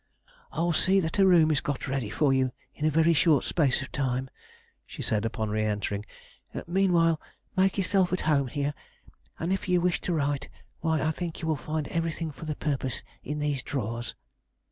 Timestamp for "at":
8.11-8.21